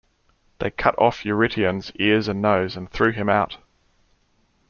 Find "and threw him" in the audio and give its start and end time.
2.75-3.29